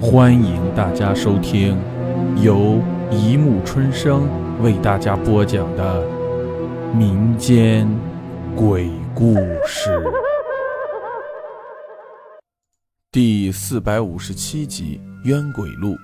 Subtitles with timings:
[0.00, 1.76] 欢迎大家收听
[2.40, 4.28] 由一木春生
[4.62, 6.06] 为大家播讲的
[6.94, 7.84] 民间
[8.54, 9.34] 鬼故
[9.66, 10.00] 事
[13.10, 15.96] 第四百五十七集《冤鬼路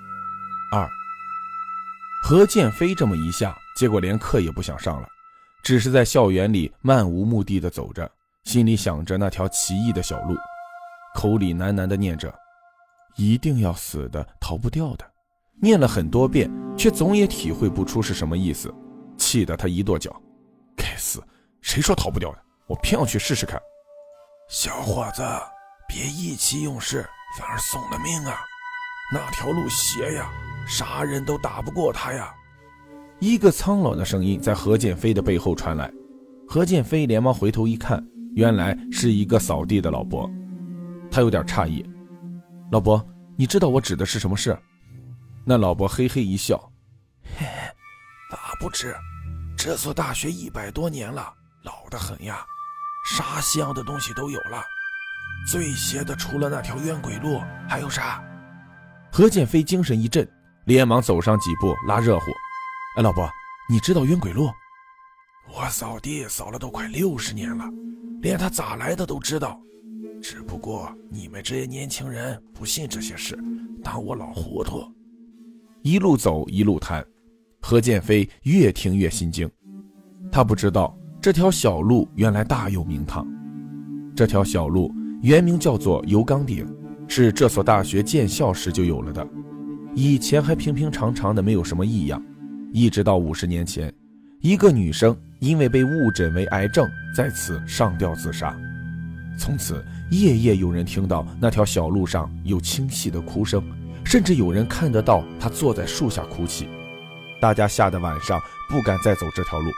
[0.72, 0.82] 二》。
[2.24, 5.06] 何建飞这么一下，结果连课也不想上了，
[5.62, 8.10] 只是在校园里漫无目的的走着，
[8.42, 10.34] 心里想着那条奇异的小路，
[11.14, 12.34] 口里喃喃的念着。
[13.16, 15.04] 一定要死的，逃不掉的。
[15.60, 18.74] 念了很多遍，却总也体会不出是什么意思，
[19.16, 20.14] 气得他一跺脚
[20.76, 21.22] ：“该死！
[21.60, 22.38] 谁说逃不掉的？
[22.66, 23.60] 我偏要去试试看。”
[24.50, 25.22] 小伙子，
[25.88, 27.06] 别意气用事，
[27.38, 28.36] 反而送了命啊！
[29.12, 30.30] 那条路邪呀，
[30.66, 32.34] 啥人都打不过他呀！
[33.20, 35.90] 一个苍老的声音在何建飞的背后传来。
[36.46, 40.28] 何建飞连忙回头一看，原来是一个扫地的老伯。
[41.10, 41.84] 他有点诧异。
[42.70, 43.04] 老伯，
[43.36, 44.58] 你知道我指的是什么事？
[45.44, 46.58] 那老伯嘿嘿一笑，
[47.22, 47.74] 嘿嘿，
[48.30, 48.94] 咋不知？
[49.56, 52.44] 这所大学一百多年了，老得很呀，
[53.06, 54.62] 啥像的东西都有了。
[55.50, 58.24] 最邪的除了那条冤鬼路，还有啥？
[59.12, 60.28] 何建飞精神一振，
[60.64, 62.26] 连忙走上几步拉热乎。
[62.96, 63.30] 哎，老伯，
[63.68, 64.50] 你知道冤鬼路？
[65.52, 67.64] 我扫地扫了都快六十年了，
[68.22, 69.60] 连他咋来的都知道。
[70.26, 73.38] 只不过你们这些年轻人不信这些事，
[73.82, 74.82] 当我老糊涂。
[75.82, 77.04] 一路走一路谈，
[77.60, 79.46] 何建飞越听越心惊。
[80.32, 83.26] 他不知道这条小路原来大有名堂。
[84.16, 86.66] 这条小路原名叫做油缸顶，
[87.06, 89.28] 是这所大学建校时就有了的。
[89.94, 92.24] 以前还平平常常的，没有什么异样。
[92.72, 93.92] 一直到五十年前，
[94.40, 98.58] 一个女生因为被误诊为癌症，在此上吊自杀。
[99.38, 99.84] 从此。
[100.10, 103.62] 夜夜有人听到那条小路上有清晰的哭声，
[104.04, 106.68] 甚至有人看得到他坐在树下哭泣。
[107.40, 109.70] 大家吓得晚上不敢再走这条路。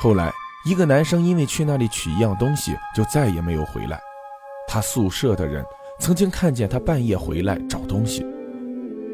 [0.00, 0.32] 后来，
[0.66, 3.98] 一个男生因为去那里取一样东西，就再也没有回来。
[4.68, 5.64] 他宿舍的人
[6.00, 8.26] 曾经看见他半夜回来找东西。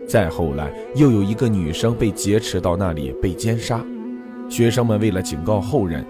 [0.09, 3.85] 再后来，又有一个女生被劫持到那里被奸杀。
[4.49, 6.05] 学生们为了警告后人，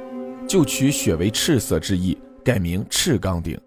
[0.47, 2.17] 就取血为赤色之意，
[2.49, 3.61] 改名赤岗顶。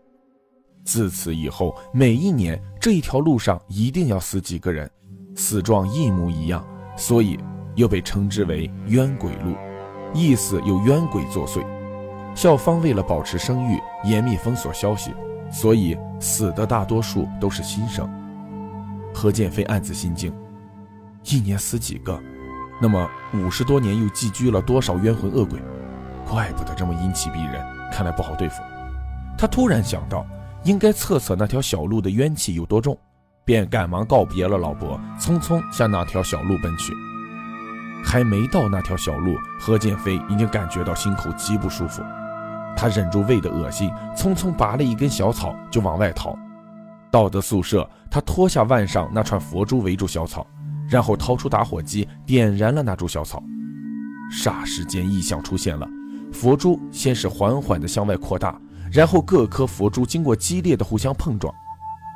[0.83, 4.89] 自此以后，每一年这一条路上一定要死几个人，
[5.35, 6.65] 死状一模一样，
[6.97, 7.37] 所以
[7.75, 9.53] 又被称之为冤鬼路，
[10.15, 11.63] 意思有冤鬼作祟。
[12.33, 15.13] 校方为了保持声誉，严密封锁消息，
[15.51, 18.09] 所以死的大多数都是新生。
[19.13, 20.33] 何建飞暗自心惊，
[21.25, 22.19] 一年死几个？
[22.81, 25.61] 那么五十多年又寄居了多少冤魂恶鬼？
[26.31, 27.61] 怪不得这么阴气逼人，
[27.91, 28.63] 看来不好对付。
[29.37, 30.25] 他突然想到。
[30.63, 32.95] 应该测测那条小路的冤气有多重，
[33.43, 36.93] 便赶忙告别了老伯，匆匆向那条小路奔去。
[38.05, 42.03] 还没到那条小路，何建飞已经感觉到心口极不舒服，
[42.77, 46.37] 他忍住胃的恶心，匆匆拔了一根小草就往外逃。
[47.09, 50.45] 到得宿舍，他脱下腕上那串佛珠围住小草，
[50.87, 53.41] 然后掏出打火机点燃了那株小草。
[54.31, 55.87] 霎时间，异象出现了，
[56.31, 58.59] 佛珠先是缓缓地向外扩大。
[58.91, 61.53] 然后各颗佛珠经过激烈的互相碰撞，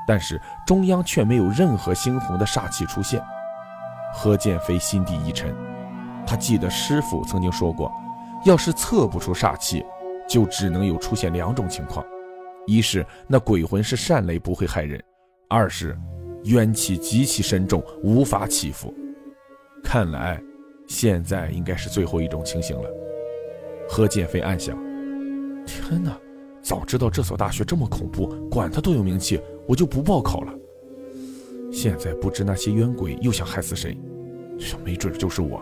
[0.06, 0.38] 但是
[0.68, 3.24] 中央却没有任何猩红的煞气出现。
[4.14, 5.56] 何建飞心底一沉，
[6.28, 7.90] 他记得师傅曾经说过，
[8.44, 9.86] 要是测不出煞气，
[10.28, 12.06] 就只能有出现两种情况：
[12.68, 15.00] 一是那鬼魂是善类不会害人；
[15.48, 15.98] 二是
[16.44, 18.94] 冤气极其深重无法起伏。
[19.82, 20.42] 看来
[20.90, 22.90] 现在应该是最后一种情形了。
[23.90, 24.78] 何建飞暗想：
[25.66, 26.18] 天哪！
[26.62, 30.52] 早知道这所大学这么恐怖，管他多有名气，我就不报考了。
[31.72, 33.96] 现在不知那些冤鬼又想害死谁，
[34.84, 35.62] 没准就是我。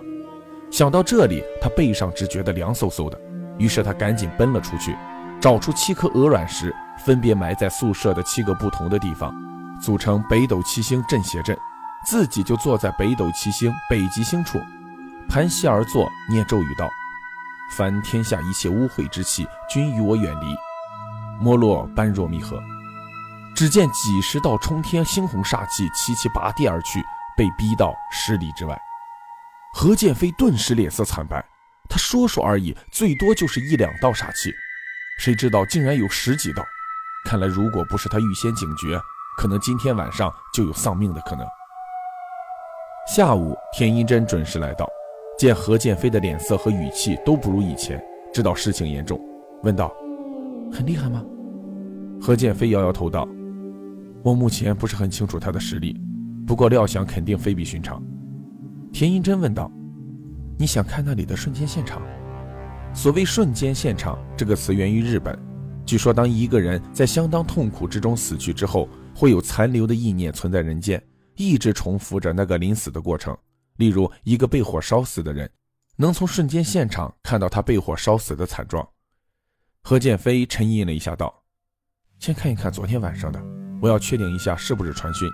[0.72, 3.20] 想到这里，他背上只觉得凉飕飕的，
[3.58, 4.96] 于是他赶紧奔了出去，
[5.42, 6.74] 找出七颗鹅卵石，
[7.06, 9.36] 分别埋在宿舍的七个不同的地方，
[9.82, 11.58] 组成北斗七星镇邪阵，
[12.08, 14.58] 自己就坐在北斗七星北极星处，
[15.28, 16.90] 盘膝而坐，念咒语道
[17.76, 20.56] ：“凡天下一切污秽之气，均与我远离。”
[21.42, 22.62] 摩洛般若密合，
[23.56, 27.04] 只见几十道冲天猩红煞气齐齐拔地而去，
[27.36, 28.80] 被逼到十里之外。
[29.74, 31.44] 何剑飞顿时脸色惨白。
[31.90, 34.54] 他说说而已，最多就是一两道煞气，
[35.20, 36.64] 谁知道竟然有十几道。
[37.26, 39.00] 看来如果不是他预先警觉，
[39.38, 41.46] 可能今天晚上就有丧命的可能。
[43.16, 44.88] 下午，田英珍准时来到，
[45.38, 48.02] 见何建飞的脸色和语气都不如以前，
[48.34, 49.20] 知道事情严重，
[49.64, 49.94] 问道。
[50.72, 51.24] 很厉害吗？
[52.22, 53.28] 何建飞摇摇头道
[54.24, 56.00] ：“我目前不是很清楚他的实力，
[56.48, 58.02] 不过料想肯定非比寻常。
[58.92, 59.70] 田英珍问道
[60.58, 62.02] ：“你想看那里的瞬间现场？”
[62.94, 65.38] 所谓“瞬间现场”这个词源于日本，
[65.86, 71.02] 据说当一个人在相当痛苦之中死去之后，会有残留的意念存在人间，
[71.36, 73.36] 一直重复着那个临死的过程。
[73.78, 75.50] 例如，一个被火烧死的人，
[75.96, 78.88] 能从瞬间现场看到他被火烧死的惨状。
[79.82, 81.44] 何建飞沉吟了一下，道
[82.20, 83.44] ：“先看一看昨天晚上的，
[83.82, 85.30] 我要确定一下是不是传讯。”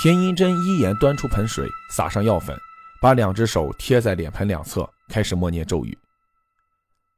[0.00, 2.56] 田英珍依言端出盆水，撒上药粉，
[3.02, 5.98] 把两只手贴在脸盆两侧，开始默念咒语。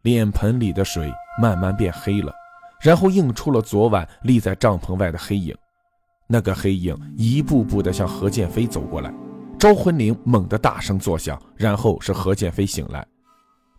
[0.02, 2.32] 脸盆里的水慢慢变黑了，
[2.81, 5.55] 然后映出了昨晚立在帐篷外的黑影。
[6.26, 9.12] 那个黑影一步步地向何建飞走过来。
[9.60, 13.06] 招魂铃猛地大声作响，然后是何建飞醒来。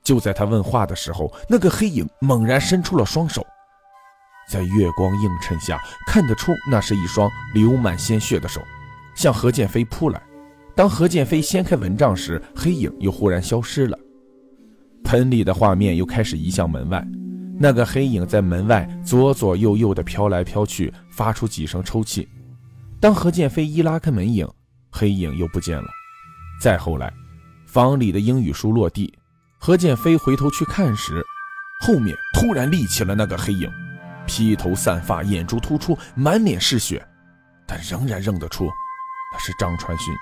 [0.03, 3.43] 就在他问话的时候，那个黑影猛然伸出了双手，
[4.47, 8.61] 在月光映衬下，看得出那是一双流满鲜血的手，
[9.15, 10.21] 向何建飞扑来。
[10.75, 13.97] 当何建飞掀开蚊帐时，黑影又忽然消失了。
[15.03, 17.03] 盆里的画面又开始移向门外，
[17.57, 22.29] 那个黑影在门外左左右右地飘来飘去，发出几声抽泣。
[22.99, 24.47] 当何建飞一拉开门影，
[24.91, 25.87] 黑影又不见了。
[26.59, 27.11] 再后来，
[27.65, 29.11] 房里的英语书落地，
[29.57, 31.23] 何建飞回头去看时，
[31.81, 33.69] 后面突然立起了那个黑影，
[34.27, 37.03] 披头散发，眼珠突出，满脸是血，
[37.67, 38.65] 但仍然认得出
[39.33, 40.13] 那是张传勋。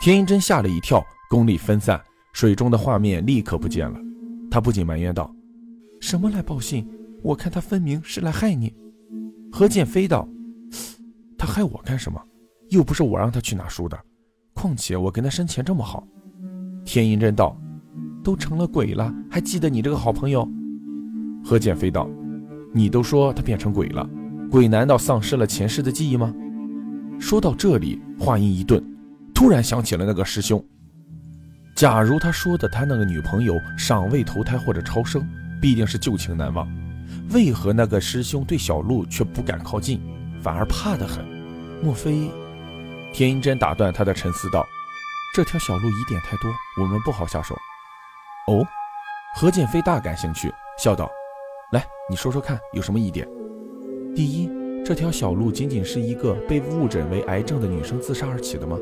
[0.00, 4.00] 田英珍吓了一跳，功力分散，水中的画面立刻不见了。
[4.50, 5.32] 他不仅埋怨道
[6.00, 6.88] ：“什么来报信？
[7.22, 8.74] 我看他分明是来害你。”
[9.52, 10.28] 何建飞道
[11.36, 12.20] ：“他害我干什么？”
[12.70, 13.98] 又不是我让他去拿书的，
[14.54, 16.06] 况且我跟他生前这么好。
[16.84, 17.56] 天音真道
[18.22, 20.48] ：“都成了鬼了，还记得你这个好朋友？”
[21.44, 22.08] 何建飞道
[22.74, 24.08] ：“你都说他变成鬼了，
[24.50, 26.34] 鬼难道丧失了前世的记忆吗？”
[27.18, 28.82] 说到这里，话音一顿，
[29.34, 30.62] 突然想起了那个师兄。
[31.74, 35.26] 假如他说的他那个女朋友尚未投胎或者超生，
[35.60, 36.68] 必定是旧情难忘。
[37.32, 40.00] 为何那个师兄对小鹿却不敢靠近，
[40.42, 41.24] 反而怕得很？
[41.82, 42.30] 莫非？
[43.12, 44.64] 田英珍打断他的沉思道
[45.34, 47.56] ：“这条小路疑点太多，我们不好下手。”
[48.46, 48.64] 哦，
[49.34, 51.10] 何建飞大感兴趣，笑道
[51.72, 53.26] ：“来，你说说看，有什么疑点？
[54.14, 54.48] 第一，
[54.84, 58.78] 这条小路仅仅是一个被误诊为癌症的女生自杀而起的吗？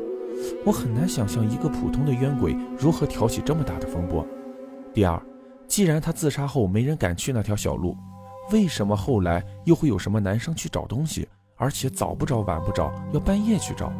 [0.63, 4.25] 我很难想象一个普通的冤鬼如何挑起这么大的风波。
[4.93, 5.19] 第二，
[5.67, 7.97] 既然她自杀后没人敢去那条小路，
[8.51, 13.91] 为什么后来又会有什么男生去找东西，而且早不找晚不找，要半夜去找？”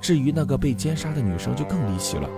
[0.00, 2.28] 至于那个被奸杀的女生就更离奇了，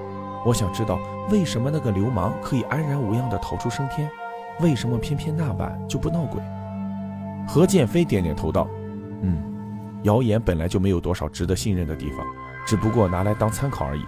[0.44, 0.98] 我想知道
[1.30, 4.10] 为什么那个流氓可以安然无恙地逃出升天，
[4.60, 6.42] 为什么偏偏那晚就不闹鬼？
[7.46, 8.68] 何建飞点点头道
[9.22, 9.40] ：“嗯，
[10.02, 12.26] 谣言本来就没有多少值得信任的地方，
[12.66, 14.04] 只不过拿来当参考而已。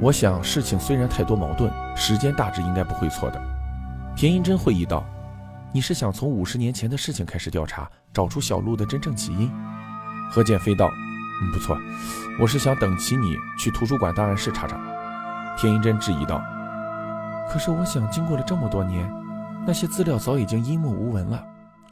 [0.00, 3.42] 我想事情虽然太多矛盾，时间大致应该不会错的。”
[4.14, 5.02] 田英珍会意道
[5.72, 9.50] ：“你是想从五十年前的事情开始调查，找出小路的真正起因？”
[10.30, 10.90] 何建飞道。
[11.50, 11.78] 不错，
[12.38, 14.78] 我是想等齐你去图书馆档案室查查。
[15.56, 16.42] 田英珍质疑道
[17.50, 19.10] ：“可是我想，经过了这么多年，
[19.66, 21.44] 那些资料早已经湮没无闻了，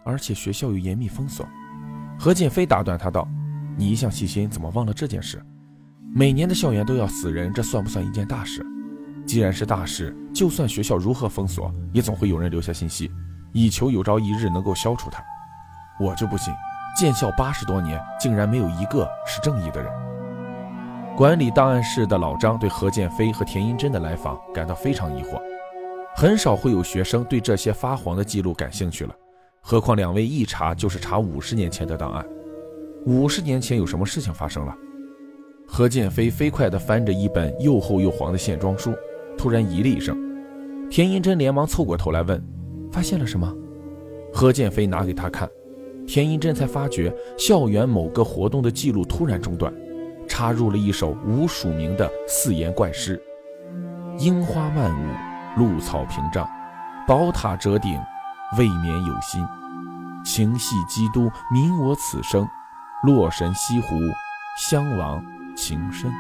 [0.05, 1.47] 而且学校又严密封锁。”
[2.19, 3.27] 何建飞打断他道
[3.77, 5.43] ：“你一向细心，怎么忘了这件事？
[6.15, 8.65] 每年的校园都要死人，这算不算一件大事？
[9.27, 13.11] 既然是大事，就算学校如何封锁，也总会有人留下信息，
[13.53, 15.23] 以求有朝一日能够消除它。
[15.99, 16.53] 我就不信。”
[16.99, 19.91] 建校八十多年，竟然没有一个是正义的人。
[21.17, 25.41] 管理档案室的老张对何建飞和田英珍的来访感到非常疑惑。
[26.17, 29.15] 很少会有学生对这些发黄的记录感兴趣了，
[29.63, 32.27] 何况两位一查就是查五十年前的档案。
[33.07, 34.75] 五十年前有什么事情发生了？
[35.67, 38.93] 何建飞飞快地翻着一本又厚又黄的线装书，
[39.39, 40.19] 突然咦了一声。
[40.91, 42.43] 田英珍连忙凑过头来问
[42.91, 43.55] ：“发现了什么？”
[44.35, 45.49] 何建飞拿给他看。
[46.11, 49.73] 田英珍才发觉，校园某个活动的记录突然中断，
[50.29, 53.23] 插入了一首无署名的四言怪诗
[54.19, 55.07] ：“樱花漫舞，
[55.57, 56.51] 露草屏障，
[57.07, 57.97] 宝塔折顶，
[58.59, 59.47] 未免有心。
[60.25, 62.45] 情系基督，明我此生。
[63.05, 63.95] 洛神西湖，
[64.59, 65.25] 相王
[65.57, 66.11] 情深。”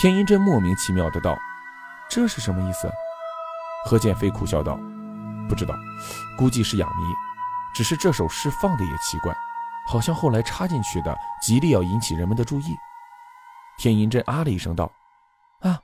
[0.00, 1.36] 田英珍莫名其妙的道
[2.08, 2.88] ：“这是什么意思？”
[3.84, 4.78] 何建飞苦笑道
[5.50, 5.74] ：“不知道，
[6.38, 7.02] 估计是哑谜。”
[7.74, 9.34] 只是这首诗放的也奇怪，
[9.88, 12.76] 好像后来插进去的，极力要引起人们的注意。
[13.78, 14.90] 田银珍啊了一声道
[15.62, 15.78] ：“啊，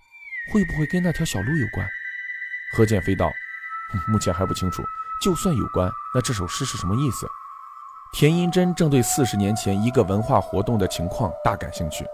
[0.52, 1.86] 会不会跟那条小路有关？”
[2.76, 3.30] 何建飞道
[4.08, 4.82] ：“目前还不清楚。
[5.22, 7.26] 就算有关，那这首诗是什么意思？”
[8.12, 12.04] 田银珍正对四十年前一个文化活动的情况大感兴趣，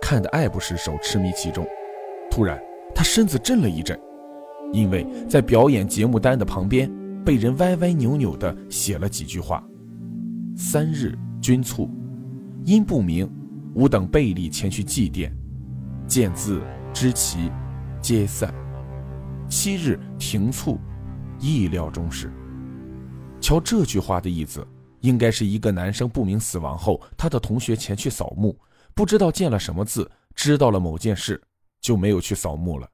[0.00, 1.66] 看得爱不释手，痴迷其中。
[2.30, 2.60] 突然，
[2.94, 3.98] 他身子震了一震，
[4.72, 6.90] 因为在表演节目单的旁边
[7.28, 9.62] 被人歪歪扭扭地写了几句话
[10.56, 11.90] ：“三日君卒，
[12.64, 13.30] 因不明，
[13.74, 15.30] 吾等备力前去祭奠，
[16.06, 17.52] 见字知其，
[18.00, 18.50] 皆散。
[19.46, 20.80] 七日停卒，
[21.38, 22.32] 意料中事。”
[23.42, 24.66] 瞧这句话的意思。
[25.00, 28.58] 应该是一个男生不明死亡后，他的同学前去扫墓，
[28.94, 31.38] 不知道见了什么字，知道了某件事，
[31.82, 32.88] 就没有去扫墓了。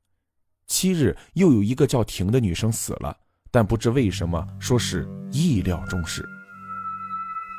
[0.67, 3.17] 七日又有一个叫婷的女生死了，
[3.54, 6.28] 但不知为什么说是意料中事。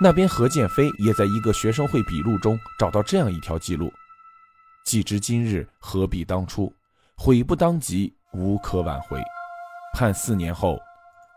[0.01, 3.89] 那边何建飞也在一个学生会笔录中找到这样一条记录：
[4.83, 6.69] 既知今日何必当初，
[7.15, 9.17] 悔不当及，无可挽回。
[9.93, 10.77] 盼四年后，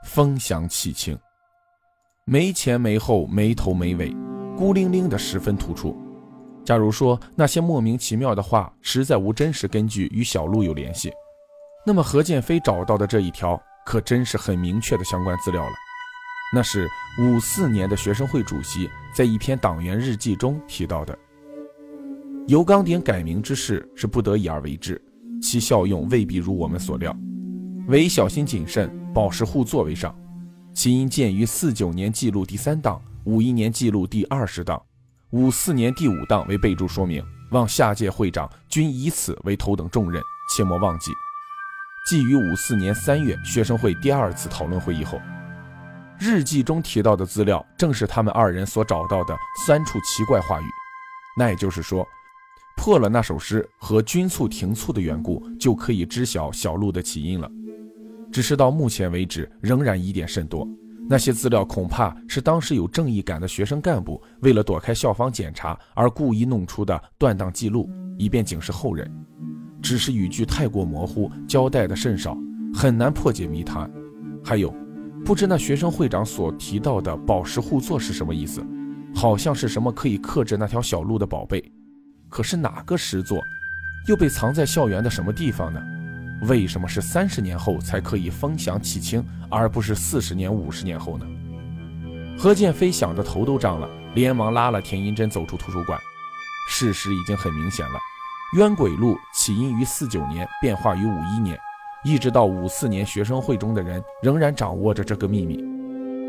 [0.05, 1.17] 风祥气清。
[2.25, 4.13] 没前没后，没头没尾，
[4.57, 5.97] 孤零零的，十分突出。
[6.65, 11.13] 假如说那些莫名其妙的话实在无真实根据与小鹿有联系，
[11.87, 15.73] 那么何建飞找到的这一条可真是很明确的相关资料了。
[16.55, 16.87] 那是
[17.19, 21.19] 五四年的学生会主席在一篇党员日记中提到的。
[22.49, 25.01] 油冈点改名之事是不得已而为之，
[25.41, 27.17] 其效用未必如我们所料，
[27.87, 30.15] 唯小心谨慎，保持互作为上。
[30.75, 34.83] 其因鉴于四九年记录第三档、五一年记录第二十档、
[35.31, 40.23] 五四年第五档为备注说明，望下届会长均以此为头等重任，
[40.55, 41.11] 切莫忘记。
[42.09, 45.21] 即于五四年三月学生会第二次讨论会议后，
[46.19, 49.37] 日记中提到的资料正是他们二人所找到的
[49.67, 50.65] 三处奇怪话语。
[51.37, 52.09] 那也就是说，
[52.79, 57.51] 破了那首诗和军促停促的缘故，就可以知晓小路的起因了。
[58.33, 60.67] 只是到目前为止，仍然疑点甚多。
[61.11, 67.87] 那些资料恐怕是当时有正义感的学生干部为了躲开校方检查而故意弄出的断档记录，
[68.17, 69.15] 以便警示后人。
[69.83, 72.37] 只是语句太过模糊，交代的甚少，
[72.75, 73.91] 很难破解谜团。
[74.45, 74.75] 还有，
[75.25, 78.65] 不知那学生会长所提到的宝石互作是什么意思？
[79.15, 81.63] 好像是什么可以克制那条小鹿的宝贝。
[82.29, 83.43] 可是哪个石座，
[84.07, 85.81] 又被藏在校园的什么地方呢？
[86.43, 91.27] 为什么是三十年后才可以风祥气清，而不是四十年、五十年后呢？
[92.39, 95.99] 何建飞想的头都胀了，连忙拉了田英珍走出图书馆。
[96.71, 97.99] 事实已经很明显了，
[98.55, 101.59] 冤鬼路起因于四九年，变化于五一年，
[102.03, 105.63] 一直到五四年，学生会中的人仍然掌握着这个秘密，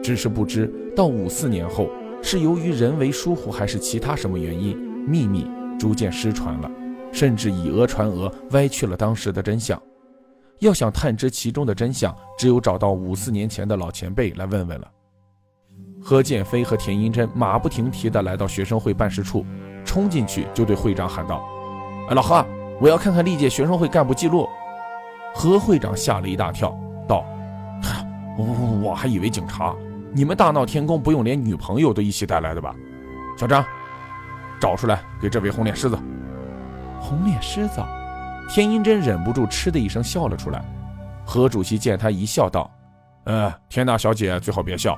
[0.03, 1.89] 只是不知到五四年后，
[2.21, 5.49] 是由于人为疏忽，还是其他什么原因，秘密
[5.79, 6.69] 逐渐失传了，
[7.13, 9.81] 甚至以讹传讹，歪曲了当时的真相。
[10.59, 14.91] 要想探知其中的真相，只有找到五四年前的老前辈来问问了。
[16.01, 19.45] 何建飞和田英珍马不停蹄地来到学生会办事处，
[19.85, 21.41] 冲进去就对会长喊道
[22.15, 22.45] ：“老何，
[22.79, 24.47] 我要看看历届学生会干部记录。”
[25.35, 26.75] 何会长吓了一大跳，
[27.07, 27.23] 道
[28.37, 28.45] ：“我
[28.83, 29.75] 我还以为警察，
[30.11, 32.75] 你们大闹天宫不用连女朋友都一起带来的吧？”
[33.37, 33.63] 小张，
[34.59, 35.97] 找出来给这位红脸狮子。
[36.99, 37.81] 红脸狮子。
[38.49, 40.65] 天音真忍不住嗤的一声笑了出来，
[41.23, 42.69] 何主席见他一笑，道
[43.25, 44.97] ：“呃，田大小姐最好别笑，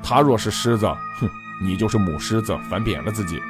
[0.00, 0.86] 他若是狮子，
[1.18, 1.28] 哼，
[1.60, 3.40] 你就是母狮子，反扁了自己。”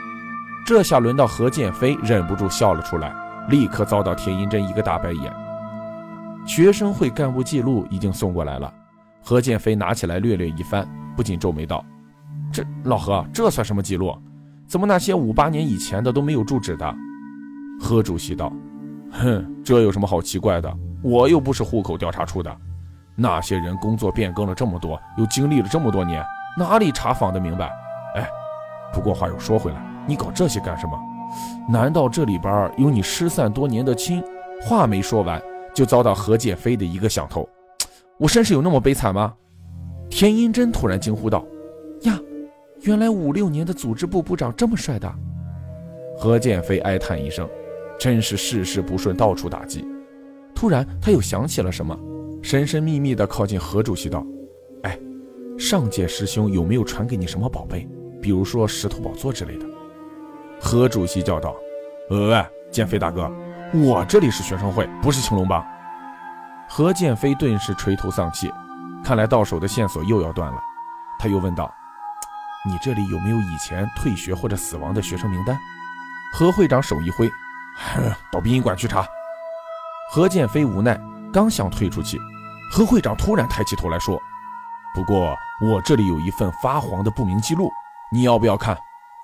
[0.64, 3.12] 这下轮到何建飞忍不住笑了出来，
[3.48, 5.32] 立刻遭到田英珍一个大白眼。
[6.46, 8.72] 学生会干部记录已经送过来了，
[9.22, 11.84] 何建飞拿起来略略一翻，不禁皱眉道
[12.52, 14.16] ：“这老何，这算什么记录？
[14.68, 16.94] 怎么那些五八年以前的都没有住址的？”
[17.80, 18.52] 何主席道。
[19.10, 20.72] 哼，这有什么好奇怪的？
[21.02, 22.56] 我又不是户口调查处的。
[23.14, 26.24] 那些人工作变更了这么多，又经历了这么多年，
[26.56, 27.66] 哪里查访的明白？
[28.16, 28.26] 哎，
[28.92, 30.98] 不过话又说回来，你搞这些干什么？
[31.68, 34.22] 难道这里边有你失散多年的亲？
[34.60, 35.40] 话没说完，
[35.74, 37.48] 就遭到何建飞的一个响头。
[38.18, 39.34] 我身世有那么悲惨吗？
[40.10, 41.44] 田英珍突然惊呼道
[42.02, 42.20] ：“呀，
[42.82, 45.12] 原来五六年的组织部部长这么帅的！”
[46.18, 47.48] 何建飞哀叹一声。
[47.98, 49.86] 真是事事不顺，到处打击。
[50.54, 51.96] 突然，他又想起了什么，
[52.42, 54.26] 神神秘秘地靠近何主席道
[54.82, 54.98] ：“哎，
[55.56, 57.88] 上届师兄有没有传给你什么宝贝？
[58.20, 59.66] 比如说石头宝座之类的？”
[60.62, 61.54] 何主席叫道
[62.08, 63.30] ：“喂，建飞大哥，
[63.74, 65.62] 我这里是学生会，不是青龙帮。”
[66.68, 68.50] 何建飞顿时垂头丧气，
[69.04, 70.58] 看来到手的线索又要断了。
[71.18, 71.70] 他又问道
[72.64, 75.58] ：“你这里有没有以前退学或者死亡的学生名单？”
[76.32, 77.28] 何会长手一挥。
[78.30, 79.04] 到殡仪馆去查。
[80.10, 80.98] 何建飞无奈，
[81.32, 82.18] 刚想退出去，
[82.70, 84.18] 何会长突然抬起头来说
[84.94, 87.70] ：“不过我这里有一份发黄的不明记录，
[88.10, 88.78] 你要不要看？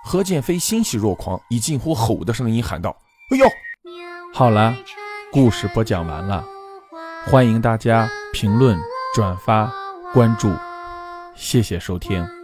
[0.04, 2.96] 何建飞欣喜若狂，以近乎吼的声音喊道
[3.30, 3.46] ：“哎呦！”
[4.32, 4.74] 好了，
[5.32, 6.44] 故事播讲完了，
[7.26, 8.78] 欢迎大家评论、
[9.14, 9.72] 转发、
[10.12, 10.50] 关注，
[11.34, 12.37] 谢谢收听。